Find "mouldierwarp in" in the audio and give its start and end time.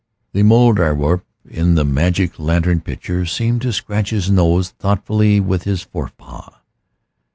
0.41-1.75